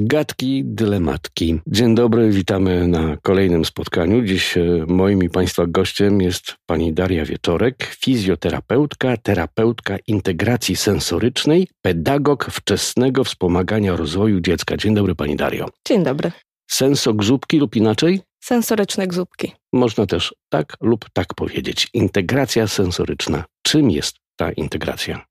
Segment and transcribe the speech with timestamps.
[0.00, 1.60] Gadki, dylematki.
[1.66, 4.22] Dzień dobry, witamy na kolejnym spotkaniu.
[4.22, 12.44] Dziś e, moim i Państwa gościem jest pani Daria Wieczorek, fizjoterapeutka, terapeutka integracji sensorycznej, pedagog
[12.50, 14.76] wczesnego wspomagania rozwoju dziecka.
[14.76, 15.68] Dzień dobry pani Dario.
[15.88, 16.32] Dzień dobry.
[16.70, 18.20] Sensogrzubki lub inaczej?
[18.44, 19.52] Sensoryczne gzubki.
[19.72, 21.88] Można też tak lub tak powiedzieć.
[21.92, 23.44] Integracja sensoryczna.
[23.62, 25.26] Czym jest ta integracja?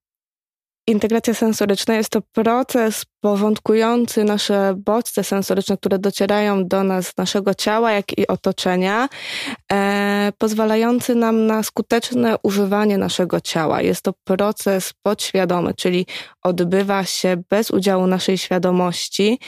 [0.87, 7.91] Integracja sensoryczna jest to proces porządkujący nasze bodźce sensoryczne, które docierają do nas naszego ciała,
[7.91, 9.09] jak i otoczenia,
[9.71, 13.81] e, pozwalający nam na skuteczne używanie naszego ciała.
[13.81, 16.05] Jest to proces podświadomy, czyli
[16.43, 19.39] odbywa się bez udziału naszej świadomości,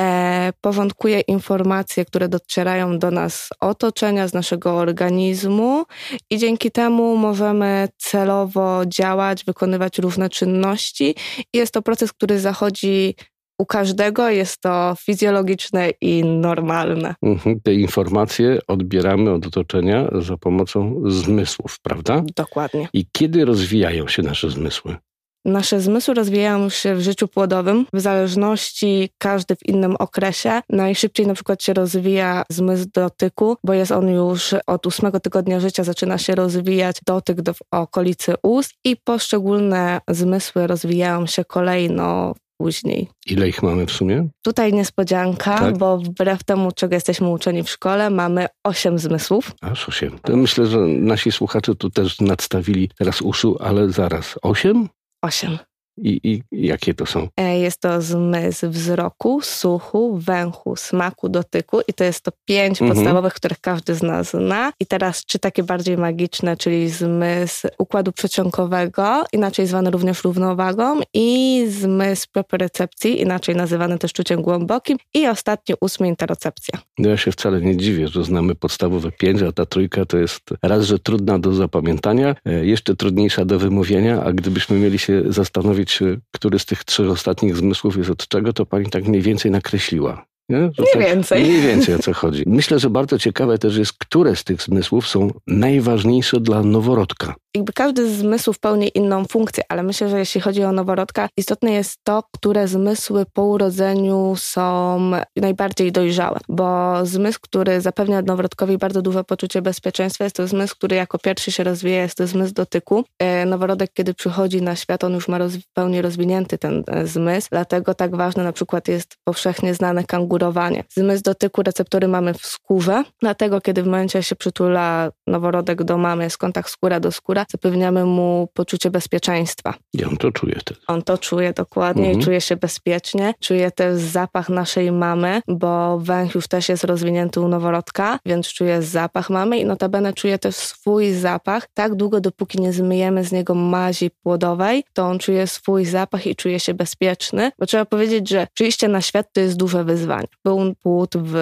[0.00, 5.84] e, porządkuje informacje, które docierają do nas z otoczenia, z naszego organizmu
[6.30, 11.14] i dzięki temu możemy celowo działać, wykonywać różne czynności.
[11.52, 13.11] I jest to proces, który zachodzi
[13.58, 17.14] u każdego jest to fizjologiczne i normalne.
[17.22, 17.60] Mhm.
[17.60, 22.22] Te informacje odbieramy od otoczenia za pomocą zmysłów, prawda?
[22.36, 22.88] Dokładnie.
[22.92, 24.96] I kiedy rozwijają się nasze zmysły?
[25.44, 30.60] Nasze zmysły rozwijają się w życiu płodowym, w zależności każdy w innym okresie.
[30.70, 35.84] Najszybciej na przykład się rozwija zmysł dotyku, bo jest on już od ósmego tygodnia życia,
[35.84, 43.08] zaczyna się rozwijać dotyk do okolicy ust i poszczególne zmysły rozwijają się kolejno później.
[43.26, 44.28] Ile ich mamy w sumie?
[44.42, 45.78] Tutaj niespodzianka, tak?
[45.78, 49.52] bo wbrew temu, czego jesteśmy uczeni w szkole, mamy osiem zmysłów.
[49.60, 50.18] Aż osiem.
[50.22, 54.34] To myślę, że nasi słuchacze tu też nadstawili teraz uszu, ale zaraz.
[54.42, 54.88] Osiem?
[55.22, 55.58] Osiem.
[55.98, 57.28] I, I jakie to są?
[57.36, 62.90] E, jest to zmysł wzroku, słuchu, węchu, smaku, dotyku i to jest to pięć mhm.
[62.90, 64.72] podstawowych, których każdy z nas zna.
[64.80, 71.64] I teraz trzy takie bardziej magiczne, czyli zmysł układu przedsionkowego, inaczej zwany również równowagą i
[71.68, 76.78] zmysł propriocepcji, inaczej nazywany też czuciem głębokim i ostatni ósmy interocepcja.
[76.98, 80.42] No ja się wcale nie dziwię, że znamy podstawowe pięć, a ta trójka to jest
[80.62, 85.81] raz, że trudna do zapamiętania, e, jeszcze trudniejsza do wymówienia, a gdybyśmy mieli się zastanowić
[86.30, 90.24] który z tych trzech ostatnich zmysłów jest od czego, to pani tak mniej więcej nakreśliła.
[90.48, 90.58] Nie?
[90.58, 91.44] Mniej tak, więcej.
[91.44, 92.42] Mniej więcej o co chodzi.
[92.46, 97.72] Myślę, że bardzo ciekawe też jest, które z tych zmysłów są najważniejsze dla noworodka jakby
[97.72, 101.98] każdy z zmysłów pełni inną funkcję, ale myślę, że jeśli chodzi o noworodka, istotne jest
[102.04, 105.00] to, które zmysły po urodzeniu są
[105.36, 110.96] najbardziej dojrzałe, bo zmysł, który zapewnia noworodkowi bardzo duże poczucie bezpieczeństwa, jest to zmysł, który
[110.96, 113.04] jako pierwszy się rozwija, jest to zmysł dotyku.
[113.18, 117.48] E, noworodek, kiedy przychodzi na świat, on już ma roz, pełni rozwinięty ten e, zmysł,
[117.50, 120.84] dlatego tak ważne na przykład jest powszechnie znane kangurowanie.
[120.94, 126.24] Zmysł dotyku receptory mamy w skórze, dlatego kiedy w momencie się przytula noworodek do mamy,
[126.24, 129.74] jest kontakt skóra do skóra, zapewniamy mu poczucie bezpieczeństwa.
[129.92, 130.78] I on to czuje też.
[130.86, 132.20] On to czuje dokładnie mhm.
[132.20, 133.34] i czuje się bezpiecznie.
[133.40, 138.82] Czuje też zapach naszej mamy, bo węch już też jest rozwinięty u noworodka, więc czuje
[138.82, 141.68] zapach mamy i notabene czuje też swój zapach.
[141.74, 146.36] Tak długo, dopóki nie zmyjemy z niego mazi płodowej, to on czuje swój zapach i
[146.36, 150.26] czuje się bezpieczny, bo trzeba powiedzieć, że przyjście na świat to jest duże wyzwanie.
[150.44, 151.36] Był płód w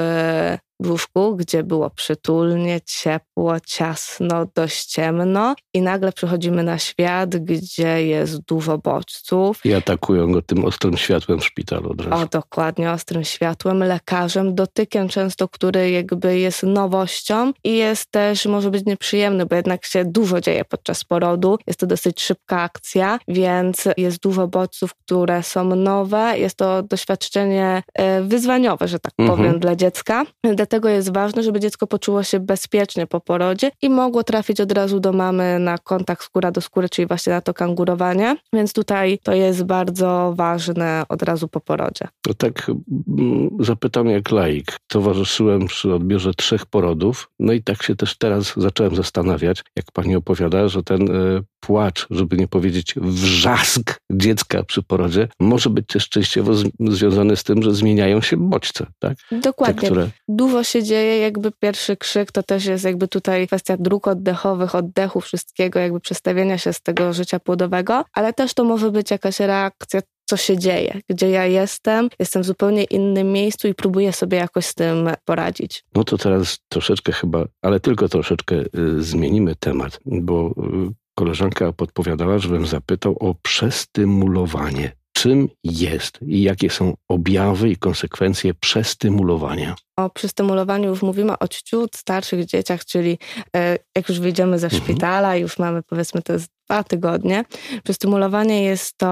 [0.80, 8.06] w łóżku, gdzie było przytulnie, ciepło, ciasno, dość ciemno i nagle przychodzimy na świat, gdzie
[8.06, 9.60] jest dużo bodźców.
[9.64, 12.24] I atakują go tym ostrym światłem w szpitalu od razu.
[12.24, 18.70] O, dokładnie, ostrym światłem, lekarzem, dotykiem często, który jakby jest nowością i jest też, może
[18.70, 21.58] być nieprzyjemny, bo jednak się dużo dzieje podczas porodu.
[21.66, 26.38] Jest to dosyć szybka akcja, więc jest dużo bodźców, które są nowe.
[26.38, 29.38] Jest to doświadczenie e, wyzwaniowe, że tak mhm.
[29.38, 30.24] powiem, dla dziecka
[30.70, 35.00] dlatego jest ważne, żeby dziecko poczuło się bezpiecznie po porodzie i mogło trafić od razu
[35.00, 38.36] do mamy na kontakt skóra do skóry, czyli właśnie na to kangurowanie.
[38.52, 42.08] Więc tutaj to jest bardzo ważne od razu po porodzie.
[42.22, 42.70] To tak
[43.18, 44.76] mm, zapytam jak laik.
[44.86, 50.16] Towarzyszyłem przy odbiorze trzech porodów, no i tak się też teraz zacząłem zastanawiać, jak pani
[50.16, 56.08] opowiada, że ten e, płacz, żeby nie powiedzieć wrzask dziecka przy porodzie, może być też
[56.08, 59.18] częściowo związany z tym, że zmieniają się bodźce, tak?
[59.32, 59.80] Dokładnie.
[59.80, 60.08] Te, które...
[60.28, 65.20] Dużo się dzieje, jakby pierwszy krzyk to też jest jakby tutaj kwestia dróg oddechowych, oddechu,
[65.20, 70.00] wszystkiego, jakby przestawienia się z tego życia płodowego, ale też to może być jakaś reakcja
[70.30, 74.66] co się dzieje, gdzie ja jestem, jestem w zupełnie innym miejscu i próbuję sobie jakoś
[74.66, 75.84] z tym poradzić.
[75.94, 82.38] No to teraz troszeczkę chyba, ale tylko troszeczkę y, zmienimy temat, bo y, koleżanka podpowiadała,
[82.38, 84.92] żebym zapytał o przestymulowanie.
[85.12, 89.74] Czym jest i jakie są objawy i konsekwencje przestymulowania?
[89.96, 93.18] O przystymulowaniu już mówimy o ciut starszych dzieciach, czyli
[93.56, 94.82] e, jak już wyjdziemy ze mhm.
[94.82, 96.38] szpitala, już mamy powiedzmy te
[96.70, 97.44] dwa tygodnie.
[97.84, 99.06] Przystymulowanie jest to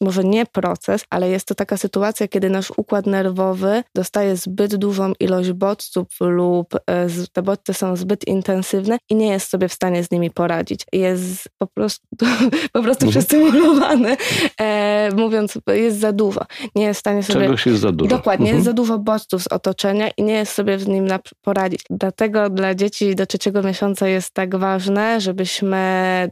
[0.00, 5.12] może nie proces, ale jest to taka sytuacja, kiedy nasz układ nerwowy dostaje zbyt dużą
[5.20, 10.04] ilość bodźców lub e, te bodźce są zbyt intensywne i nie jest sobie w stanie
[10.04, 10.84] z nimi poradzić.
[10.92, 12.06] Jest po prostu,
[12.72, 13.10] po prostu mhm.
[13.10, 14.16] przestymulowany,
[14.60, 16.40] e, mówiąc, jest za dużo.
[16.74, 17.40] Nie jest w stanie sobie...
[17.40, 18.10] Czegoś jest za dużo.
[18.10, 18.56] Dokładnie, mhm.
[18.56, 21.08] jest za dużo bodźców z otoczenia i nie jest sobie z nim
[21.42, 21.80] poradzić.
[21.90, 25.80] Dlatego dla dzieci do trzeciego miesiąca jest tak ważne, żebyśmy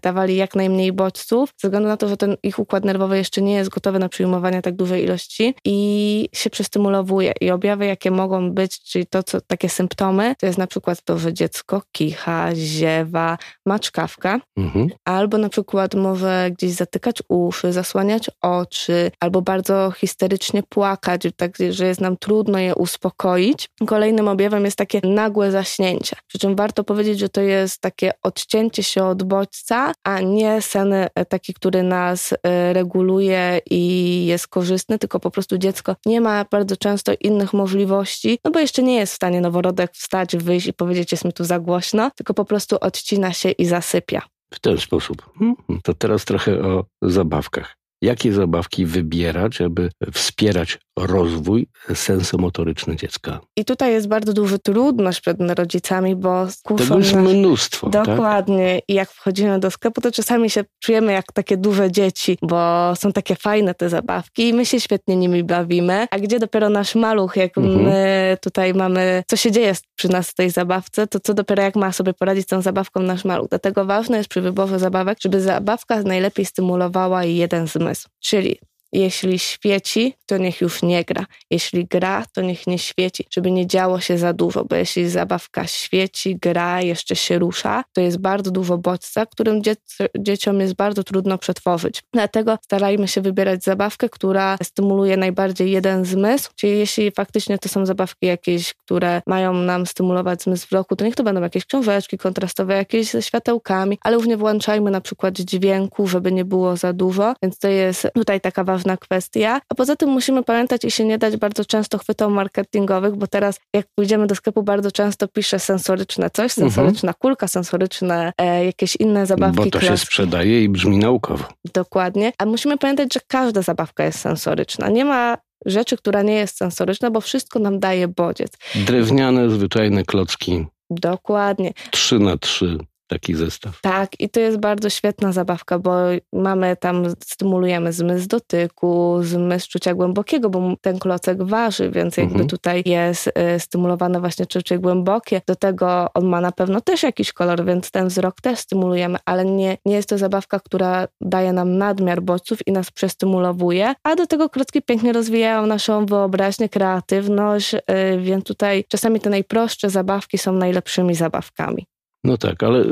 [0.03, 3.55] dawali jak najmniej bodźców, ze względu na to, że ten ich układ nerwowy jeszcze nie
[3.55, 7.33] jest gotowy na przyjmowanie tak dużej ilości i się przestymulowuje.
[7.41, 11.19] I objawy, jakie mogą być, czyli to, co takie symptomy, to jest na przykład to,
[11.19, 14.89] że dziecko kicha, ziewa, maczkawka, mhm.
[15.05, 21.87] albo na przykład może gdzieś zatykać uszy, zasłaniać oczy, albo bardzo histerycznie płakać, tak, że
[21.87, 23.69] jest nam trudno je uspokoić.
[23.87, 26.17] Kolejnym objawem jest takie nagłe zaśnięcie.
[26.27, 30.93] Przy czym warto powiedzieć, że to jest takie odcięcie się od bodźca, a nie sen
[30.93, 36.45] e, taki, który nas e, reguluje i jest korzystny, tylko po prostu dziecko nie ma
[36.51, 40.73] bardzo często innych możliwości, no bo jeszcze nie jest w stanie noworodek wstać, wyjść i
[40.73, 44.23] powiedzieć, jest mi tu za głośno, tylko po prostu odcina się i zasypia.
[44.55, 45.31] W ten sposób.
[45.39, 53.41] Hmm, to teraz trochę o zabawkach jakie zabawki wybierać, aby wspierać rozwój sensomotoryczny dziecka.
[53.57, 56.47] I tutaj jest bardzo duża trudność przed rodzicami, bo
[56.77, 57.25] Tego jest nas...
[57.25, 57.91] mnóstwo.
[57.91, 58.07] Tak?
[58.07, 58.75] Dokładnie.
[58.75, 58.85] Tak?
[58.89, 63.13] I jak wchodzimy do sklepu, to czasami się czujemy jak takie duże dzieci, bo są
[63.13, 66.07] takie fajne te zabawki i my się świetnie nimi bawimy.
[66.11, 67.85] A gdzie dopiero nasz maluch, jak mhm.
[67.85, 71.77] my tutaj mamy, co się dzieje przy nas w tej zabawce, to co dopiero jak
[71.77, 73.49] ma sobie poradzić z tą zabawką nasz maluch.
[73.49, 78.09] Dlatego ważne jest przy wyborze zabawek, żeby zabawka najlepiej stymulowała jeden zmysł.
[78.21, 78.59] Czyli
[78.93, 81.27] jeśli świeci, to niech już nie gra.
[81.51, 85.67] Jeśli gra, to niech nie świeci, żeby nie działo się za dużo, bo jeśli zabawka
[85.67, 89.77] świeci, gra, jeszcze się rusza, to jest bardzo dużo bodźca, którym dzie
[90.19, 92.03] dzieciom jest bardzo trudno przetworzyć.
[92.13, 97.87] Dlatego starajmy się wybierać zabawkę, która stymuluje najbardziej jeden zmysł, czyli jeśli faktycznie to są
[97.87, 102.77] zabawki jakieś, które mają nam stymulować zmysł wzroku, to niech to będą jakieś książeczki kontrastowe,
[102.77, 107.59] jakieś ze światełkami, ale nie włączajmy na przykład dźwięku, żeby nie było za dużo, więc
[107.59, 109.61] to jest tutaj taka ważna ważna kwestia.
[109.69, 113.61] A poza tym musimy pamiętać i się nie dać bardzo często chwytom marketingowych, bo teraz
[113.75, 116.71] jak pójdziemy do sklepu, bardzo często pisze sensoryczne coś, mhm.
[116.71, 117.15] sensoryczna mhm.
[117.21, 119.57] kulka, sensoryczne e, jakieś inne zabawki.
[119.57, 119.89] Bo to klocki.
[119.89, 121.45] się sprzedaje i brzmi naukowo.
[121.75, 122.33] Dokładnie.
[122.39, 124.89] A musimy pamiętać, że każda zabawka jest sensoryczna.
[124.89, 128.53] Nie ma rzeczy, która nie jest sensoryczna, bo wszystko nam daje bodziec.
[128.75, 130.67] Drewniane, zwyczajne klocki.
[130.91, 131.73] Dokładnie.
[131.91, 132.79] Trzy na trzy
[133.09, 133.81] taki zestaw.
[133.81, 135.93] Tak, i to jest bardzo świetna zabawka, bo
[136.33, 142.49] mamy tam, stymulujemy zmysł dotyku, zmysł czucia głębokiego, bo ten klocek waży, więc jakby mhm.
[142.49, 145.41] tutaj jest y, stymulowane właśnie czucie głębokie.
[145.47, 149.45] Do tego on ma na pewno też jakiś kolor, więc ten wzrok też stymulujemy, ale
[149.45, 154.27] nie, nie jest to zabawka, która daje nam nadmiar bodźców i nas przestymulowuje, a do
[154.27, 157.81] tego klocki pięknie rozwijają naszą wyobraźnię, kreatywność, y,
[158.21, 161.87] więc tutaj czasami te najprostsze zabawki są najlepszymi zabawkami.
[162.25, 162.89] No tak, ale y,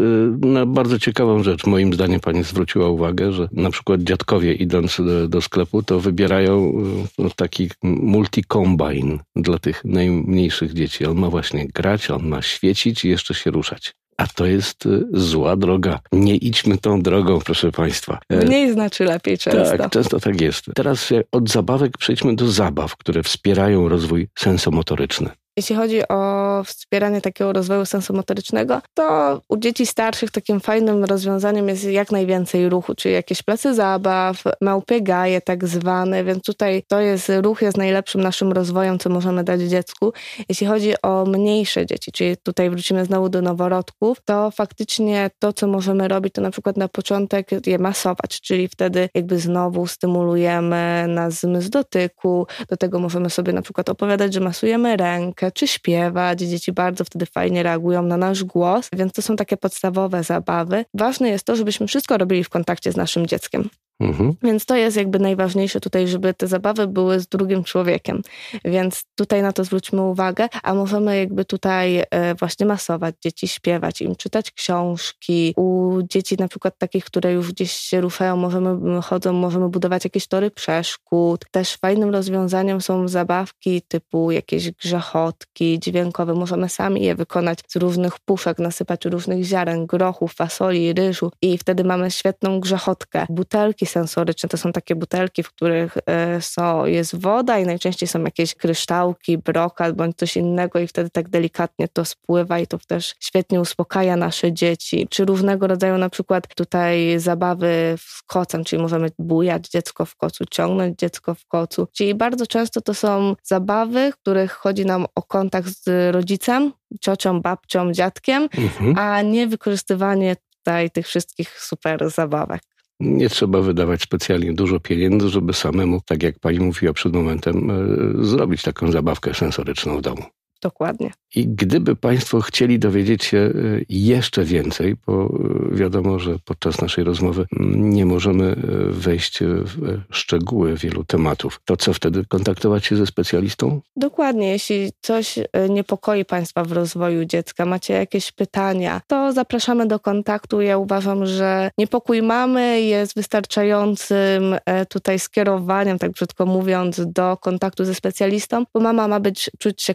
[0.47, 5.29] na bardzo ciekawą rzecz, moim zdaniem pani zwróciła uwagę, że na przykład dziadkowie idąc do,
[5.29, 6.73] do sklepu, to wybierają
[7.19, 11.07] y, no, taki multi-combine dla tych najmniejszych dzieci.
[11.07, 13.93] On ma właśnie grać, on ma świecić i jeszcze się ruszać.
[14.17, 16.01] A to jest y, zła droga.
[16.13, 18.19] Nie idźmy tą drogą, proszę Państwa.
[18.29, 19.79] E, Mniej znaczy lepiej często.
[19.79, 20.65] Tak, często tak jest.
[20.75, 25.31] Teraz od zabawek przejdźmy do zabaw, które wspierają rozwój sensomotoryczny.
[25.57, 31.85] Jeśli chodzi o wspieranie takiego rozwoju sensomotorycznego, to u dzieci starszych takim fajnym rozwiązaniem jest
[31.85, 37.33] jak najwięcej ruchu, czyli jakieś placy zabaw, małpie gaje tak zwane, więc tutaj to jest,
[37.43, 40.13] ruch jest najlepszym naszym rozwojem, co możemy dać dziecku.
[40.49, 45.67] Jeśli chodzi o mniejsze dzieci, czyli tutaj wrócimy znowu do noworodków, to faktycznie to, co
[45.67, 51.31] możemy robić, to na przykład na początek je masować, czyli wtedy jakby znowu stymulujemy na
[51.31, 56.41] zmysł dotyku, do tego możemy sobie na przykład opowiadać, że masujemy rękę, czy śpiewać.
[56.41, 60.85] Dzieci bardzo wtedy fajnie reagują na nasz głos, więc to są takie podstawowe zabawy.
[60.95, 63.69] Ważne jest to, żebyśmy wszystko robili w kontakcie z naszym dzieckiem.
[64.01, 64.35] Mhm.
[64.43, 68.23] Więc to jest jakby najważniejsze tutaj, żeby te zabawy były z drugim człowiekiem.
[68.65, 74.03] Więc tutaj na to zwróćmy uwagę, a możemy jakby tutaj e, właśnie masować dzieci, śpiewać
[74.03, 75.55] im, czytać książki.
[75.57, 80.27] U dzieci na przykład takich, które już gdzieś się ruszają, możemy chodzą, możemy budować jakieś
[80.27, 81.45] tory przeszkód.
[81.51, 86.35] Też fajnym rozwiązaniem są zabawki typu jakieś grzechotki dźwiękowe.
[86.35, 91.85] Możemy sami je wykonać z różnych puszek, nasypać różnych ziaren, grochów, fasoli, ryżu i wtedy
[91.85, 93.27] mamy świetną grzechotkę.
[93.29, 94.49] Butelki sensoryczne.
[94.49, 99.39] To są takie butelki, w których e, są, jest woda i najczęściej są jakieś kryształki,
[99.39, 104.17] brokat bądź coś innego i wtedy tak delikatnie to spływa i to też świetnie uspokaja
[104.17, 105.07] nasze dzieci.
[105.11, 110.45] Czy różnego rodzaju na przykład tutaj zabawy z kocem, czyli możemy bujać dziecko w kocu,
[110.51, 111.89] ciągnąć dziecko w kocu.
[111.93, 117.41] Czyli bardzo często to są zabawy, w których chodzi nam o kontakt z rodzicem, ciocią,
[117.41, 118.99] babcią, dziadkiem, mhm.
[118.99, 122.63] a nie wykorzystywanie tutaj tych wszystkich super zabawek.
[123.01, 128.25] Nie trzeba wydawać specjalnie dużo pieniędzy, żeby samemu, tak jak pani mówiła przed momentem, e,
[128.25, 130.23] zrobić taką zabawkę sensoryczną w domu.
[130.63, 131.11] Dokładnie.
[131.35, 135.35] I gdyby Państwo chcieli dowiedzieć się y, jeszcze więcej, bo
[135.73, 138.57] y, wiadomo, że podczas naszej rozmowy mm, nie możemy y,
[138.93, 142.25] wejść w szczegóły wielu tematów, to co wtedy?
[142.29, 143.81] Kontaktować się ze specjalistą?
[143.97, 144.51] Dokładnie.
[144.51, 145.39] Jeśli coś
[145.71, 150.61] niepokoi Państwa w rozwoju dziecka, macie jakieś pytania, to zapraszamy do kontaktu.
[150.61, 157.85] Ja uważam, że niepokój mamy jest wystarczającym e, tutaj skierowaniem, tak brzydko mówiąc, do kontaktu
[157.85, 159.95] ze specjalistą, bo mama ma być, czuć się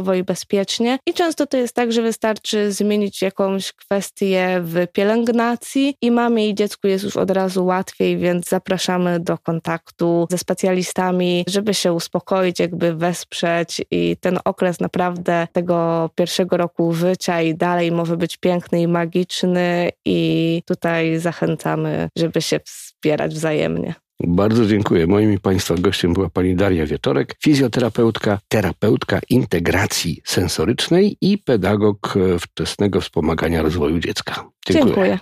[0.00, 0.98] komfortowo i bezpiecznie.
[1.06, 6.54] I często to jest tak, że wystarczy zmienić jakąś kwestię w pielęgnacji i mamie i
[6.54, 12.60] dziecku jest już od razu łatwiej, więc zapraszamy do kontaktu ze specjalistami, żeby się uspokoić,
[12.60, 18.80] jakby wesprzeć i ten okres naprawdę tego pierwszego roku życia i dalej może być piękny
[18.80, 23.94] i magiczny i tutaj zachęcamy, żeby się wspierać wzajemnie.
[24.26, 25.06] Bardzo dziękuję.
[25.06, 33.00] Moim i Państwa gościem była pani Daria Wieczorek, fizjoterapeutka, terapeutka integracji sensorycznej i pedagog wczesnego
[33.00, 34.50] wspomagania rozwoju dziecka.
[34.66, 34.94] Dziękuję.
[34.94, 35.18] dziękuję.